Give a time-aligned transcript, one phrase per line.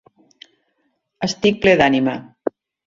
[1.29, 2.21] Estic ple d'ànima.